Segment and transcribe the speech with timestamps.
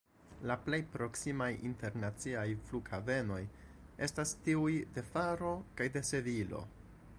[0.51, 3.39] La plej proksimaj internaciaj flughavenoj
[4.07, 6.67] estas tiuj de Faro kaj de Sevilo.